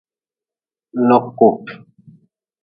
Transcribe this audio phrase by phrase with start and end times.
[1.07, 1.49] Loku.